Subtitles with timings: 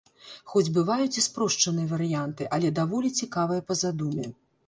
[0.53, 4.27] Хоць бываюць і спрошчаныя варыянты, але даволі цікавыя па задуме.